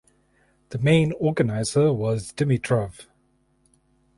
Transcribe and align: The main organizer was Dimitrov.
The 0.69 0.79
main 0.79 1.11
organizer 1.11 1.93
was 1.93 2.31
Dimitrov. 2.33 3.05